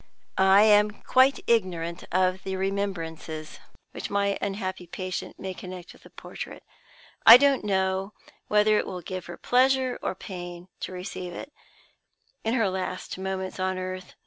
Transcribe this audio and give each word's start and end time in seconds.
I 0.39 0.63
am 0.63 0.89
quite 1.03 1.41
ignorant 1.45 2.05
of 2.11 2.41
the 2.41 2.55
remembrances 2.55 3.59
which 3.91 4.09
my 4.09 4.35
unhappy 4.41 4.87
patient 4.87 5.39
may 5.39 5.53
connect 5.53 5.93
with 5.93 6.01
the 6.01 6.09
portrait. 6.09 6.63
I 7.23 7.37
don't 7.37 7.63
know 7.63 8.13
whether 8.47 8.79
it 8.79 8.87
will 8.87 9.01
give 9.01 9.27
her 9.27 9.37
pleasure 9.37 9.99
or 10.01 10.15
pain 10.15 10.69
to 10.79 10.91
receive 10.91 11.33
it, 11.33 11.53
in 12.43 12.55
her 12.55 12.67
last 12.67 13.19
moments 13.19 13.59
on 13.59 13.77
earth. 13.77 14.15